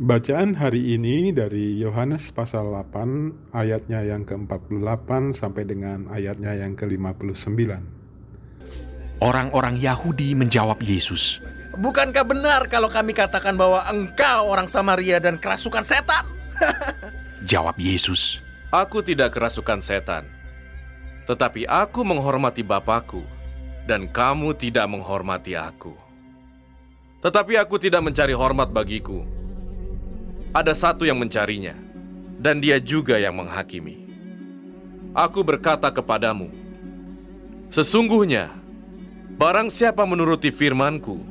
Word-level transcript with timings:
Bacaan 0.00 0.56
hari 0.56 0.96
ini 0.96 1.36
dari 1.36 1.76
Yohanes 1.76 2.32
pasal 2.32 2.72
8 2.72 3.52
ayatnya 3.52 4.00
yang 4.00 4.24
ke-48 4.24 5.36
sampai 5.36 5.68
dengan 5.68 6.08
ayatnya 6.08 6.56
yang 6.56 6.72
ke-59. 6.72 7.60
Orang-orang 9.20 9.76
Yahudi 9.76 10.32
menjawab 10.32 10.80
Yesus, 10.80 11.44
Bukankah 11.76 12.24
benar 12.24 12.68
kalau 12.72 12.88
kami 12.88 13.12
katakan 13.12 13.56
bahwa 13.56 13.84
engkau 13.88 14.48
orang 14.48 14.68
Samaria 14.68 15.20
dan 15.20 15.36
kerasukan 15.36 15.84
setan? 15.84 16.24
Jawab 17.52 17.76
Yesus, 17.76 18.40
Aku 18.72 19.04
tidak 19.04 19.36
kerasukan 19.36 19.84
setan, 19.84 20.24
tetapi 21.28 21.68
aku 21.68 22.00
menghormati 22.08 22.64
Bapakku, 22.64 23.20
dan 23.84 24.08
kamu 24.08 24.56
tidak 24.56 24.88
menghormati 24.88 25.52
aku. 25.52 25.92
Tetapi 27.20 27.60
aku 27.60 27.76
tidak 27.76 28.00
mencari 28.00 28.32
hormat 28.32 28.72
bagiku. 28.72 29.28
Ada 30.52 30.76
satu 30.76 31.08
yang 31.08 31.16
mencarinya, 31.16 31.72
dan 32.36 32.60
dia 32.60 32.76
juga 32.76 33.16
yang 33.16 33.32
menghakimi. 33.40 34.04
Aku 35.16 35.40
berkata 35.40 35.88
kepadamu, 35.88 36.52
sesungguhnya, 37.72 38.52
barang 39.40 39.72
siapa 39.72 40.04
menuruti 40.04 40.52
firmanku, 40.52 41.24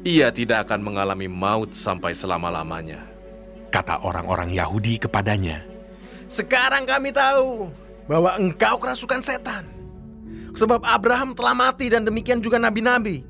ia 0.00 0.32
tidak 0.32 0.64
akan 0.64 0.80
mengalami 0.80 1.28
maut 1.28 1.76
sampai 1.76 2.16
selama-lamanya. 2.16 3.12
kata 3.72 4.04
orang-orang 4.04 4.52
Yahudi 4.52 5.00
kepadanya. 5.00 5.64
Sekarang 6.28 6.84
kami 6.84 7.08
tahu 7.08 7.72
bahwa 8.04 8.36
engkau 8.36 8.76
kerasukan 8.76 9.24
setan. 9.24 9.64
Sebab 10.52 10.84
Abraham 10.84 11.32
telah 11.32 11.56
mati 11.56 11.88
dan 11.88 12.04
demikian 12.04 12.44
juga 12.44 12.60
nabi-nabi. 12.60 13.24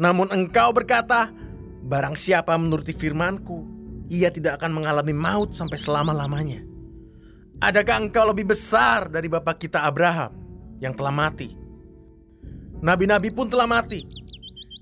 Namun 0.00 0.32
engkau 0.32 0.72
berkata, 0.72 1.28
barang 1.84 2.16
siapa 2.16 2.56
menuruti 2.56 2.96
firmanku, 2.96 3.77
ia 4.08 4.32
tidak 4.32 4.60
akan 4.60 4.80
mengalami 4.80 5.12
maut 5.12 5.52
sampai 5.52 5.76
selama-lamanya. 5.76 6.64
Adakah 7.60 8.08
engkau 8.08 8.24
lebih 8.28 8.50
besar 8.50 9.12
dari 9.12 9.28
bapak 9.28 9.68
kita 9.68 9.84
Abraham 9.84 10.32
yang 10.80 10.96
telah 10.96 11.12
mati? 11.12 11.52
Nabi-nabi 12.78 13.34
pun 13.34 13.50
telah 13.50 13.66
mati. 13.66 14.06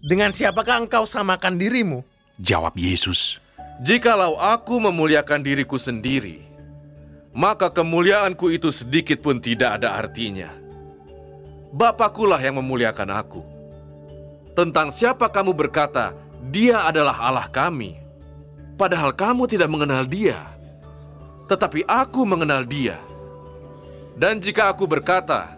Dengan 0.07 0.31
siapakah 0.31 0.87
engkau 0.87 1.09
samakan 1.09 1.57
dirimu? 1.57 2.05
Jawab 2.37 2.77
Yesus, 2.77 3.41
Jikalau 3.77 4.41
aku 4.41 4.81
memuliakan 4.81 5.45
diriku 5.45 5.77
sendiri, 5.77 6.41
maka 7.37 7.69
kemuliaanku 7.69 8.49
itu 8.49 8.73
sedikit 8.73 9.21
pun 9.21 9.37
tidak 9.37 9.81
ada 9.81 10.01
artinya. 10.01 10.49
Bapakkulah 11.77 12.41
yang 12.41 12.57
memuliakan 12.57 13.13
aku. 13.13 13.45
Tentang 14.57 14.89
siapa 14.89 15.29
kamu 15.29 15.53
berkata, 15.53 16.17
dia 16.49 16.89
adalah 16.89 17.21
Allah 17.21 17.45
kami. 17.53 18.01
Padahal 18.77 19.17
kamu 19.17 19.49
tidak 19.49 19.73
mengenal 19.73 20.05
dia. 20.05 20.37
Tetapi 21.49 21.89
aku 21.89 22.29
mengenal 22.29 22.69
dia. 22.69 23.01
Dan 24.17 24.41
jika 24.41 24.69
aku 24.69 24.85
berkata, 24.85 25.57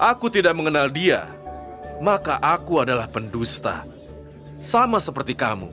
aku 0.00 0.32
tidak 0.32 0.56
mengenal 0.56 0.88
dia, 0.88 1.28
maka 2.00 2.40
aku 2.40 2.80
adalah 2.80 3.04
pendusta. 3.04 3.84
Sama 4.60 4.96
seperti 4.96 5.36
kamu. 5.36 5.68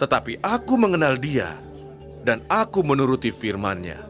Tetapi 0.00 0.40
aku 0.40 0.74
mengenal 0.80 1.20
dia, 1.20 1.52
dan 2.24 2.40
aku 2.48 2.80
menuruti 2.80 3.28
firman-Nya. 3.28 4.08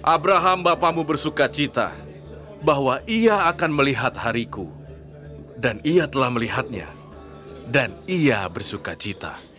Abraham 0.00 0.62
bapamu 0.62 1.02
bersuka 1.02 1.50
cita 1.50 1.92
bahwa 2.62 3.02
ia 3.08 3.50
akan 3.50 3.70
melihat 3.72 4.14
hariku, 4.14 4.68
dan 5.58 5.80
ia 5.82 6.06
telah 6.06 6.28
melihatnya, 6.28 6.86
dan 7.66 7.96
ia 8.06 8.44
bersuka 8.46 8.94
cita. 8.94 9.49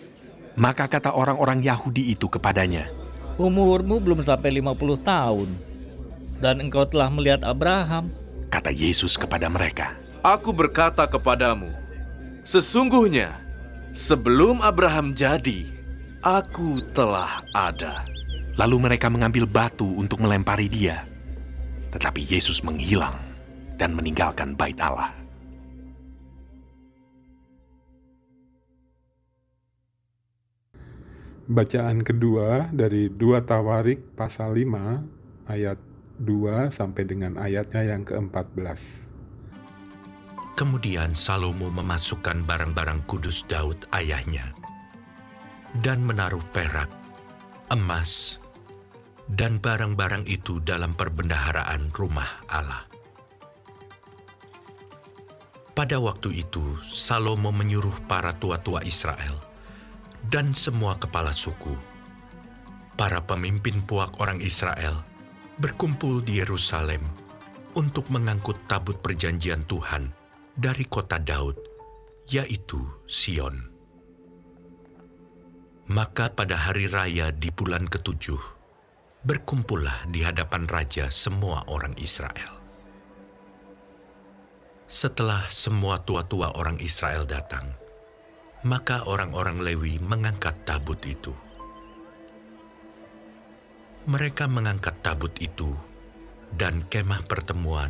Maka 0.61 0.85
kata 0.85 1.09
orang-orang 1.17 1.65
Yahudi 1.65 2.13
itu 2.13 2.29
kepadanya, 2.29 2.85
Umurmu 3.41 3.97
belum 3.97 4.21
sampai 4.21 4.61
50 4.61 5.01
tahun. 5.01 5.49
Dan 6.37 6.61
engkau 6.61 6.85
telah 6.85 7.09
melihat 7.09 7.41
Abraham. 7.41 8.13
kata 8.53 8.69
Yesus 8.69 9.17
kepada 9.17 9.49
mereka. 9.49 9.97
Aku 10.21 10.53
berkata 10.53 11.07
kepadamu, 11.09 11.73
sesungguhnya 12.45 13.41
sebelum 13.89 14.61
Abraham 14.61 15.17
jadi, 15.17 15.65
aku 16.21 16.81
telah 16.93 17.41
ada. 17.57 18.05
Lalu 18.59 18.91
mereka 18.91 19.09
mengambil 19.09 19.49
batu 19.49 19.87
untuk 19.97 20.21
melempari 20.21 20.69
dia. 20.69 21.07
Tetapi 21.89 22.21
Yesus 22.21 22.61
menghilang 22.61 23.17
dan 23.81 23.95
meninggalkan 23.97 24.53
bait 24.53 24.77
Allah. 24.77 25.20
Bacaan 31.51 31.99
kedua 31.99 32.71
dari 32.71 33.11
2 33.11 33.43
Tawarik 33.43 34.15
pasal 34.15 34.55
5 34.55 35.51
ayat 35.51 35.75
2 36.23 36.71
sampai 36.71 37.03
dengan 37.03 37.35
ayatnya 37.35 37.91
yang 37.91 38.07
ke-14. 38.07 38.79
Kemudian 40.55 41.11
Salomo 41.11 41.67
memasukkan 41.67 42.47
barang-barang 42.47 43.03
kudus 43.03 43.43
Daud 43.51 43.83
ayahnya 43.91 44.55
dan 45.83 46.07
menaruh 46.07 46.39
perak, 46.55 46.87
emas, 47.67 48.39
dan 49.27 49.59
barang-barang 49.59 50.31
itu 50.31 50.63
dalam 50.63 50.95
perbendaharaan 50.95 51.91
rumah 51.91 52.47
Allah. 52.47 52.87
Pada 55.75 55.99
waktu 55.99 56.47
itu, 56.47 56.79
Salomo 56.79 57.51
menyuruh 57.51 58.07
para 58.07 58.39
tua-tua 58.39 58.87
Israel 58.87 59.50
dan 60.29 60.53
semua 60.53 60.99
kepala 61.01 61.33
suku, 61.33 61.73
para 62.93 63.23
pemimpin 63.25 63.81
puak 63.81 64.21
orang 64.21 64.37
Israel, 64.43 65.01
berkumpul 65.57 66.21
di 66.21 66.43
Yerusalem 66.43 67.01
untuk 67.73 68.11
mengangkut 68.13 68.67
tabut 68.69 68.99
perjanjian 68.99 69.65
Tuhan 69.65 70.13
dari 70.53 70.85
kota 70.85 71.17
Daud, 71.17 71.57
yaitu 72.29 72.83
Sion. 73.07 73.71
Maka 75.91 76.31
pada 76.31 76.55
hari 76.69 76.87
raya 76.87 77.33
di 77.33 77.51
bulan 77.51 77.83
ketujuh, 77.89 78.39
berkumpullah 79.25 80.07
di 80.07 80.23
hadapan 80.23 80.69
raja 80.69 81.11
semua 81.11 81.67
orang 81.67 81.97
Israel. 81.99 82.61
Setelah 84.91 85.47
semua 85.47 86.03
tua-tua 86.03 86.55
orang 86.59 86.75
Israel 86.83 87.23
datang, 87.23 87.71
maka 88.61 89.01
orang-orang 89.09 89.65
Lewi 89.65 89.97
mengangkat 89.97 90.53
tabut 90.69 91.01
itu. 91.09 91.33
Mereka 94.05 94.45
mengangkat 94.45 95.01
tabut 95.01 95.33
itu 95.41 95.73
dan 96.53 96.85
kemah 96.85 97.25
pertemuan 97.25 97.89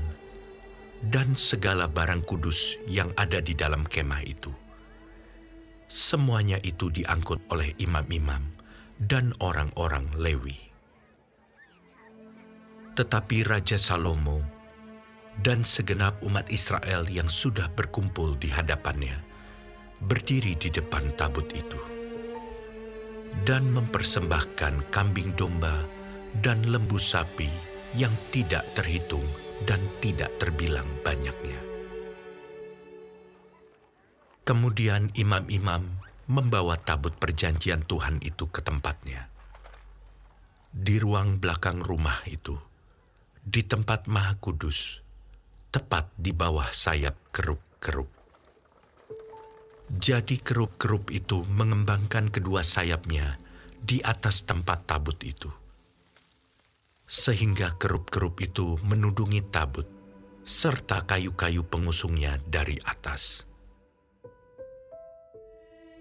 dan 1.03 1.35
segala 1.35 1.91
barang 1.91 2.23
kudus 2.23 2.79
yang 2.87 3.11
ada 3.19 3.43
di 3.43 3.51
dalam 3.51 3.83
kemah 3.83 4.23
itu. 4.23 4.51
Semuanya 5.91 6.55
itu 6.63 6.87
diangkut 6.87 7.51
oleh 7.51 7.75
imam-imam 7.75 8.55
dan 8.95 9.35
orang-orang 9.43 10.07
Lewi. 10.15 10.55
Tetapi 12.95 13.43
Raja 13.43 13.75
Salomo 13.75 14.39
dan 15.43 15.67
segenap 15.67 16.23
umat 16.23 16.47
Israel 16.47 17.07
yang 17.11 17.27
sudah 17.27 17.67
berkumpul 17.71 18.39
di 18.39 18.51
hadapannya 18.51 19.30
berdiri 20.01 20.57
di 20.57 20.73
depan 20.73 21.13
tabut 21.13 21.45
itu 21.53 21.77
dan 23.45 23.69
mempersembahkan 23.71 24.91
kambing 24.91 25.33
domba 25.37 25.85
dan 26.43 26.67
lembu 26.67 26.99
sapi 26.99 27.47
yang 27.95 28.11
tidak 28.31 28.63
terhitung 28.75 29.25
dan 29.63 29.79
tidak 29.99 30.31
terbilang 30.39 30.87
banyaknya. 31.05 31.59
Kemudian 34.41 35.13
imam-imam 35.13 36.01
membawa 36.27 36.79
tabut 36.79 37.13
perjanjian 37.15 37.85
Tuhan 37.85 38.19
itu 38.25 38.49
ke 38.49 38.63
tempatnya. 38.65 39.29
Di 40.71 40.97
ruang 40.97 41.37
belakang 41.37 41.83
rumah 41.83 42.23
itu, 42.25 42.55
di 43.43 43.61
tempat 43.67 44.07
maha 44.07 44.39
kudus, 44.39 45.03
tepat 45.69 46.09
di 46.15 46.31
bawah 46.31 46.71
sayap 46.71 47.35
kerup-kerup. 47.35 48.20
Jadi 49.91 50.39
kerup-kerup 50.39 51.11
itu 51.11 51.43
mengembangkan 51.51 52.31
kedua 52.31 52.63
sayapnya 52.63 53.35
di 53.75 53.99
atas 53.99 54.47
tempat 54.47 54.87
tabut 54.87 55.19
itu. 55.19 55.51
Sehingga 57.03 57.75
kerup-kerup 57.75 58.39
itu 58.39 58.79
menudungi 58.87 59.43
tabut, 59.51 59.83
serta 60.47 61.03
kayu-kayu 61.03 61.67
pengusungnya 61.67 62.39
dari 62.47 62.79
atas. 62.87 63.43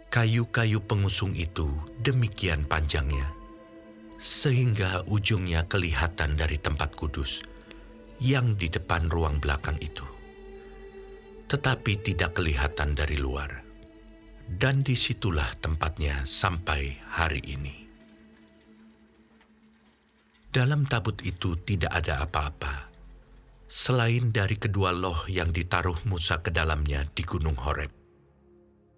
Kayu-kayu 0.06 0.86
pengusung 0.86 1.34
itu 1.34 1.66
demikian 1.98 2.70
panjangnya, 2.70 3.26
sehingga 4.22 5.02
ujungnya 5.10 5.66
kelihatan 5.66 6.38
dari 6.38 6.62
tempat 6.62 6.94
kudus 6.94 7.42
yang 8.22 8.54
di 8.54 8.70
depan 8.70 9.10
ruang 9.10 9.42
belakang 9.42 9.78
itu, 9.82 10.06
tetapi 11.50 11.98
tidak 12.06 12.38
kelihatan 12.38 12.94
dari 12.94 13.18
luar. 13.18 13.69
Dan 14.50 14.82
di 14.82 14.98
situlah 14.98 15.54
tempatnya 15.62 16.26
sampai 16.26 16.98
hari 17.06 17.38
ini. 17.46 17.86
Dalam 20.50 20.82
tabut 20.82 21.22
itu 21.22 21.54
tidak 21.62 21.94
ada 21.94 22.26
apa-apa, 22.26 22.90
selain 23.70 24.34
dari 24.34 24.58
kedua 24.58 24.90
loh 24.90 25.22
yang 25.30 25.54
ditaruh 25.54 26.02
Musa 26.10 26.42
ke 26.42 26.50
dalamnya 26.50 27.06
di 27.14 27.22
Gunung 27.22 27.54
Horeb. 27.62 27.94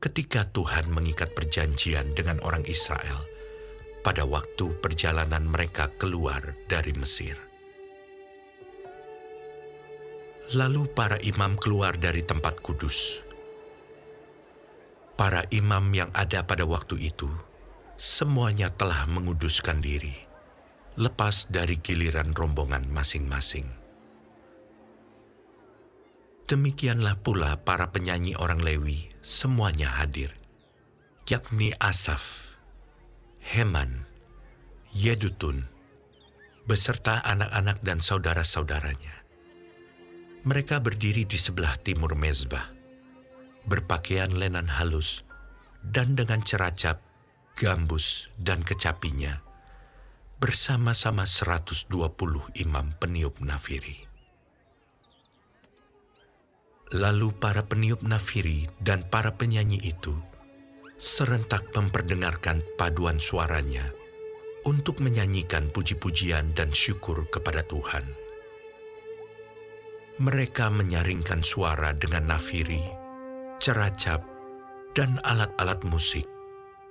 Ketika 0.00 0.48
Tuhan 0.48 0.88
mengikat 0.88 1.36
perjanjian 1.36 2.16
dengan 2.16 2.40
orang 2.40 2.64
Israel 2.64 3.20
pada 4.00 4.24
waktu 4.24 4.72
perjalanan 4.80 5.44
mereka 5.44 5.92
keluar 6.00 6.56
dari 6.64 6.96
Mesir. 6.96 7.36
Lalu 10.56 10.88
para 10.96 11.20
imam 11.20 11.60
keluar 11.60 12.00
dari 12.00 12.24
tempat 12.24 12.56
kudus. 12.64 13.31
Para 15.14 15.44
imam 15.52 15.92
yang 15.92 16.10
ada 16.16 16.42
pada 16.48 16.64
waktu 16.64 17.12
itu, 17.12 17.28
semuanya 18.00 18.72
telah 18.72 19.04
menguduskan 19.06 19.78
diri 19.78 20.32
lepas 20.96 21.48
dari 21.48 21.80
giliran 21.80 22.36
rombongan 22.36 22.84
masing-masing. 22.92 23.64
Demikianlah 26.44 27.16
pula 27.24 27.56
para 27.64 27.88
penyanyi 27.88 28.36
orang 28.36 28.60
Lewi 28.60 29.08
semuanya 29.24 29.88
hadir, 29.96 30.36
yakni 31.24 31.72
Asaf, 31.80 32.20
Heman, 33.40 34.04
Yedutun, 34.92 35.64
beserta 36.68 37.24
anak-anak 37.24 37.80
dan 37.80 38.04
saudara-saudaranya. 38.04 39.24
Mereka 40.44 40.82
berdiri 40.82 41.24
di 41.24 41.38
sebelah 41.40 41.78
timur 41.80 42.12
mezbah, 42.18 42.68
berpakaian 43.66 44.32
lenan 44.32 44.66
halus, 44.66 45.22
dan 45.82 46.14
dengan 46.14 46.42
ceracap, 46.42 47.02
gambus, 47.58 48.30
dan 48.38 48.62
kecapinya, 48.62 49.42
bersama-sama 50.42 51.22
120 51.22 51.86
imam 52.58 52.86
peniup 52.98 53.38
nafiri. 53.38 54.10
Lalu 56.92 57.32
para 57.32 57.64
peniup 57.64 58.04
nafiri 58.04 58.68
dan 58.76 59.06
para 59.08 59.32
penyanyi 59.38 59.80
itu 59.80 60.12
serentak 61.00 61.72
memperdengarkan 61.72 62.60
paduan 62.76 63.16
suaranya 63.16 63.88
untuk 64.62 65.02
menyanyikan 65.02 65.72
puji-pujian 65.74 66.54
dan 66.54 66.70
syukur 66.70 67.26
kepada 67.26 67.66
Tuhan. 67.66 68.06
Mereka 70.22 70.70
menyaringkan 70.70 71.42
suara 71.42 71.90
dengan 71.96 72.36
nafiri, 72.36 73.01
ceracap, 73.62 74.26
dan 74.98 75.22
alat-alat 75.22 75.86
musik 75.86 76.26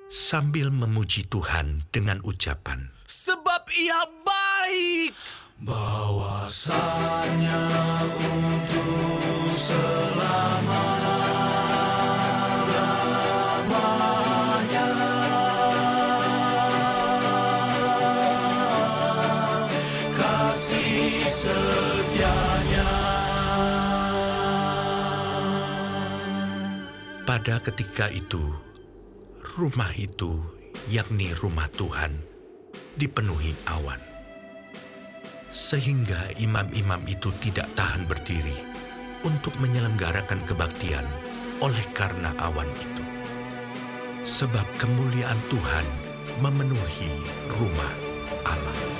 sambil 0.08 0.72
memuji 0.72 1.28
Tuhan 1.28 1.84
dengan 1.92 2.24
ucapan, 2.24 2.96
sebab 3.12 3.68
ia 3.76 4.08
baik. 4.24 4.91
Pada 27.22 27.62
ketika 27.62 28.10
itu, 28.10 28.42
rumah 29.54 29.94
itu, 29.94 30.42
yakni 30.90 31.30
rumah 31.38 31.70
Tuhan, 31.70 32.18
dipenuhi 32.98 33.54
awan. 33.70 34.02
Sehingga 35.54 36.34
imam-imam 36.42 37.06
itu 37.06 37.30
tidak 37.38 37.70
tahan 37.78 38.10
berdiri 38.10 38.58
untuk 39.22 39.54
menyelenggarakan 39.62 40.42
kebaktian 40.50 41.06
oleh 41.62 41.86
karena 41.94 42.34
awan 42.42 42.68
itu. 42.74 43.06
Sebab 44.26 44.66
kemuliaan 44.82 45.38
Tuhan 45.54 45.86
memenuhi 46.42 47.22
rumah 47.54 47.94
Allah. 48.50 48.91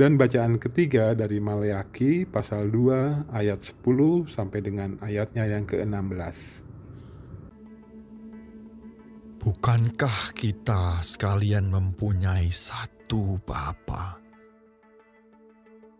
Dan 0.00 0.16
bacaan 0.16 0.56
ketiga 0.56 1.12
dari 1.12 1.44
Maleaki 1.44 2.24
pasal 2.24 2.72
2 2.72 3.36
ayat 3.36 3.60
10 3.60 4.32
sampai 4.32 4.64
dengan 4.64 4.96
ayatnya 5.04 5.44
yang 5.44 5.68
ke-16. 5.68 6.64
Bukankah 9.44 10.32
kita 10.32 11.04
sekalian 11.04 11.68
mempunyai 11.68 12.48
satu 12.48 13.44
Bapa? 13.44 14.16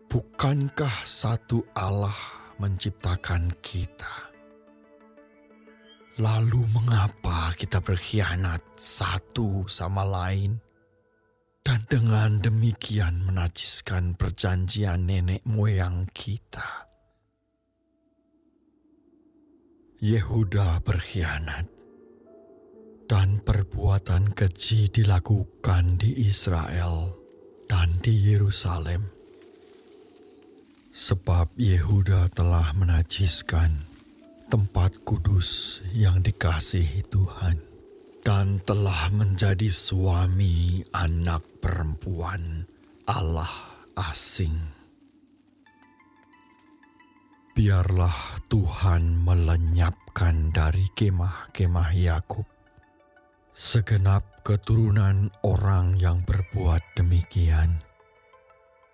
Bukankah 0.09 1.05
satu 1.05 1.61
Allah 1.77 2.17
menciptakan 2.57 3.53
kita? 3.61 4.33
Lalu 6.17 6.65
mengapa 6.73 7.53
kita 7.53 7.77
berkhianat 7.77 8.65
satu 8.81 9.69
sama 9.69 10.01
lain? 10.01 10.70
Dan 11.61 11.85
dengan 11.85 12.41
demikian 12.41 13.21
menajiskan 13.25 14.17
perjanjian 14.17 15.05
nenek 15.05 15.45
moyang 15.45 16.09
kita. 16.09 16.89
Yehuda 20.01 20.81
berkhianat, 20.81 21.69
dan 23.05 23.37
perbuatan 23.45 24.33
keji 24.33 24.89
dilakukan 24.89 26.01
di 26.01 26.25
Israel 26.25 27.13
dan 27.69 28.01
di 28.01 28.33
Yerusalem, 28.33 29.05
sebab 30.89 31.53
Yehuda 31.53 32.33
telah 32.33 32.73
menajiskan 32.73 33.85
tempat 34.49 35.05
kudus 35.05 35.79
yang 35.93 36.25
dikasihi 36.25 37.05
Tuhan 37.05 37.70
dan 38.21 38.61
telah 38.61 39.09
menjadi 39.09 39.69
suami 39.73 40.85
anak 40.93 41.41
perempuan 41.57 42.65
Allah 43.09 43.49
asing. 43.97 44.53
Biarlah 47.51 48.41
Tuhan 48.47 49.25
melenyapkan 49.25 50.53
dari 50.53 50.87
kemah-kemah 50.95 51.91
Yakub 51.97 52.47
segenap 53.51 54.45
keturunan 54.47 55.29
orang 55.43 55.99
yang 55.99 56.23
berbuat 56.23 56.81
demikian. 56.95 57.83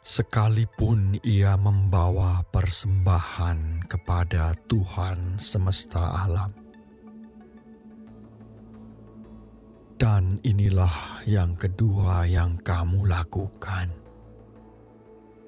Sekalipun 0.01 1.19
ia 1.21 1.59
membawa 1.59 2.41
persembahan 2.47 3.85
kepada 3.91 4.55
Tuhan 4.71 5.35
semesta 5.35 6.23
alam 6.23 6.66
Dan 9.97 10.37
inilah 10.45 11.25
yang 11.25 11.57
kedua 11.57 12.29
yang 12.29 12.61
kamu 12.61 13.09
lakukan. 13.09 13.89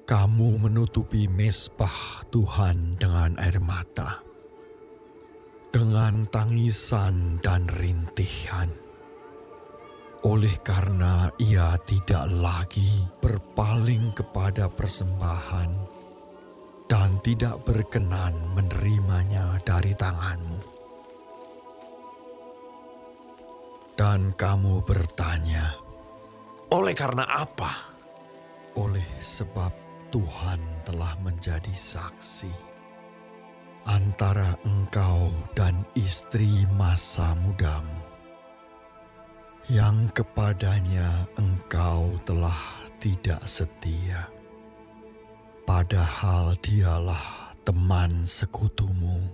Kamu 0.02 0.66
menutupi 0.66 1.30
mesbah 1.30 2.26
Tuhan 2.34 2.98
dengan 2.98 3.38
air 3.38 3.62
mata, 3.62 4.18
dengan 5.70 6.26
tangisan 6.26 7.38
dan 7.38 7.70
rintihan. 7.70 8.66
Oleh 10.26 10.58
karena 10.66 11.30
ia 11.38 11.78
tidak 11.86 12.26
lagi 12.34 13.06
berpaling 13.22 14.10
kepada 14.18 14.66
persembahan 14.66 15.70
dan 16.90 17.22
tidak 17.22 17.62
berkenan 17.62 18.34
menerimanya 18.58 19.62
dari 19.62 19.94
tanganmu. 19.94 20.69
Dan 24.00 24.32
kamu 24.32 24.80
bertanya, 24.80 25.76
Oleh 26.72 26.96
karena 26.96 27.28
apa? 27.28 27.90
oleh 28.78 29.06
sebab 29.18 29.72
Tuhan 30.08 30.60
telah 30.86 31.12
menjadi 31.20 31.68
saksi 31.74 32.52
antara 33.84 34.54
engkau 34.62 35.32
dan 35.56 35.82
istri 35.96 36.64
masa 36.76 37.34
mudamu, 37.44 38.00
yang 39.72 40.06
kepadanya 40.14 41.26
engkau 41.36 42.14
telah 42.24 42.56
tidak 43.00 43.40
setia, 43.48 44.28
padahal 45.64 46.54
dialah 46.60 47.52
teman 47.64 48.22
sekutumu 48.22 49.28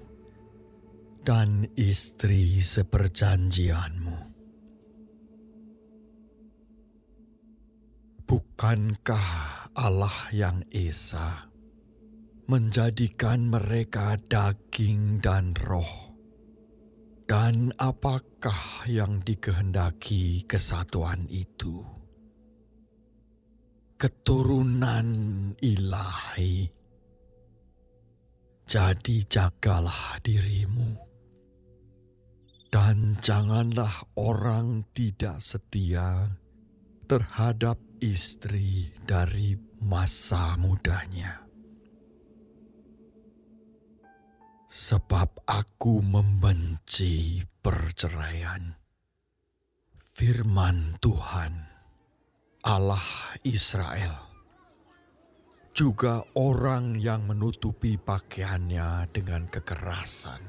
dan 1.27 1.67
istri 1.75 2.63
seperjanjianmu. 2.63 4.36
Bukankah 8.27 9.71
Allah 9.79 10.19
yang 10.35 10.67
Esa 10.75 11.47
menjadikan 12.51 13.47
mereka 13.47 14.19
daging 14.19 15.23
dan 15.23 15.55
roh. 15.63 16.11
Dan 17.23 17.71
apakah 17.79 18.83
yang 18.91 19.23
dikehendaki 19.23 20.43
kesatuan 20.43 21.31
itu? 21.31 21.87
Keturunan 23.95 25.07
ilahi. 25.63 26.67
Jadi 28.67 29.17
jagalah 29.31 30.19
dirimu. 30.19 30.99
Dan 32.75 33.15
janganlah 33.23 34.19
orang 34.19 34.83
tidak 34.91 35.39
setia 35.39 36.27
terhadap 37.07 37.79
istri 38.03 38.91
dari 39.07 39.55
masa 39.79 40.59
mudanya. 40.59 41.47
Sebab 44.67 45.47
aku 45.47 46.03
membenci 46.03 47.41
perceraian. 47.63 48.75
Firman 50.17 50.99
Tuhan, 50.99 51.55
Allah 52.67 53.09
Israel, 53.47 54.17
juga 55.77 56.27
orang 56.35 56.99
yang 56.99 57.31
menutupi 57.31 58.01
pakaiannya 58.01 59.13
dengan 59.15 59.47
kekerasan. 59.47 60.41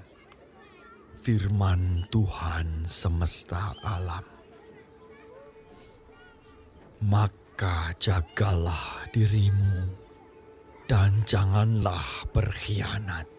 Firman 1.22 2.08
Tuhan 2.08 2.88
semesta 2.88 3.76
alam. 3.84 4.37
Maka 6.98 7.94
jagalah 8.01 9.06
dirimu 9.13 9.86
dan 10.89 11.22
janganlah 11.30 12.25
berkhianat 12.34 13.37